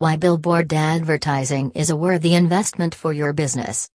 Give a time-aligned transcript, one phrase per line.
[0.00, 3.88] Why billboard advertising is a worthy investment for your business.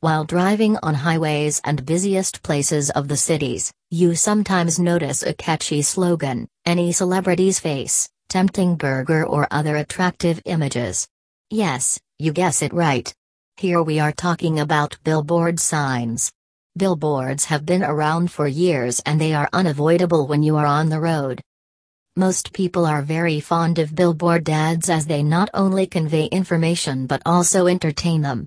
[0.00, 5.80] While driving on highways and busiest places of the cities, you sometimes notice a catchy
[5.80, 11.08] slogan, any celebrity's face, tempting burger or other attractive images.
[11.48, 13.10] Yes, you guess it right.
[13.56, 16.30] Here we are talking about billboard signs.
[16.76, 21.00] Billboards have been around for years and they are unavoidable when you are on the
[21.00, 21.40] road.
[22.20, 27.22] Most people are very fond of billboard ads as they not only convey information but
[27.24, 28.44] also entertain them.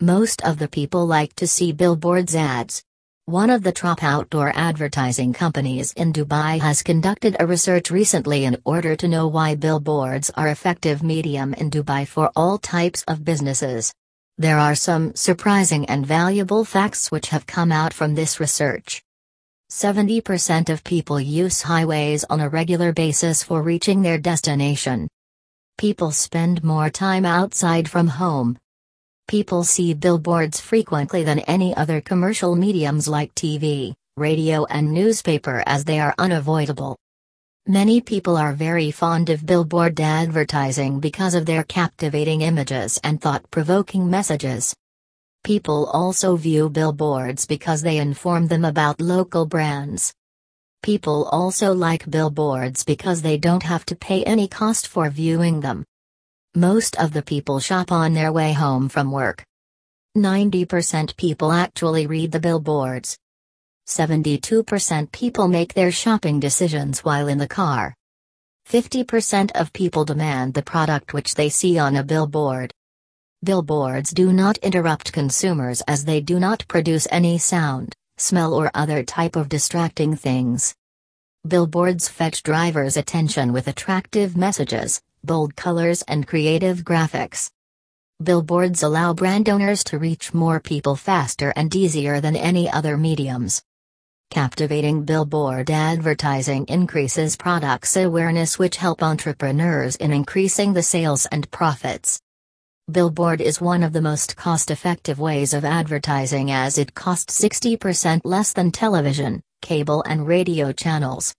[0.00, 2.80] Most of the people like to see billboards ads.
[3.24, 8.56] One of the top outdoor advertising companies in Dubai has conducted a research recently in
[8.64, 13.92] order to know why billboards are effective medium in Dubai for all types of businesses.
[14.38, 19.02] There are some surprising and valuable facts which have come out from this research.
[19.72, 25.08] 70% of people use highways on a regular basis for reaching their destination.
[25.78, 28.58] People spend more time outside from home.
[29.28, 35.84] People see billboards frequently than any other commercial mediums like TV, radio, and newspaper as
[35.84, 36.94] they are unavoidable.
[37.66, 43.50] Many people are very fond of billboard advertising because of their captivating images and thought
[43.50, 44.74] provoking messages.
[45.44, 50.14] People also view billboards because they inform them about local brands.
[50.84, 55.84] People also like billboards because they don't have to pay any cost for viewing them.
[56.54, 59.44] Most of the people shop on their way home from work.
[60.16, 63.18] 90% people actually read the billboards.
[63.88, 67.96] 72% people make their shopping decisions while in the car.
[68.68, 72.72] 50% of people demand the product which they see on a billboard.
[73.44, 79.02] Billboards do not interrupt consumers as they do not produce any sound, smell, or other
[79.02, 80.76] type of distracting things.
[81.48, 87.50] Billboards fetch drivers' attention with attractive messages, bold colors, and creative graphics.
[88.22, 93.60] Billboards allow brand owners to reach more people faster and easier than any other mediums.
[94.30, 102.20] Captivating billboard advertising increases products awareness, which help entrepreneurs in increasing the sales and profits.
[102.90, 108.22] Billboard is one of the most cost effective ways of advertising as it costs 60%
[108.24, 111.32] less than television, cable, and radio channels.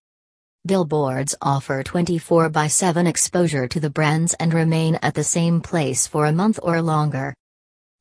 [0.66, 6.08] Billboards offer 24 by 7 exposure to the brands and remain at the same place
[6.08, 7.34] for a month or longer.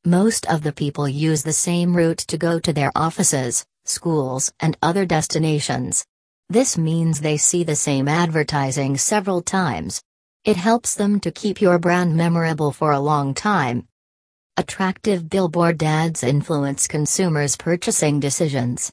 [0.05, 4.79] Most of the people use the same route to go to their offices, schools, and
[4.83, 6.05] other destinations.
[6.49, 10.01] This means they see the same advertising several times.
[10.45, 13.87] It helps them to keep your brand memorable for a long time.
[14.57, 18.91] Attractive billboard ads influence consumers' purchasing decisions.